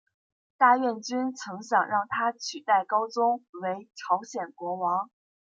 [0.57, 5.11] 大院君曾想让他取代高宗为朝鲜国王。